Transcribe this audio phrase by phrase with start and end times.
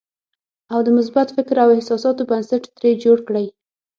[0.73, 3.45] او د مثبت فکر او احساساتو بنسټ ترې جوړ کړئ.